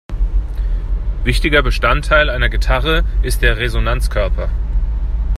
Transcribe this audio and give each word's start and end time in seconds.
Wichtiger 1.25 1.61
Bestandteil 1.61 2.31
einer 2.31 2.49
Gitarre 2.49 3.03
ist 3.21 3.43
der 3.43 3.57
Resonanzkörper. 3.57 4.49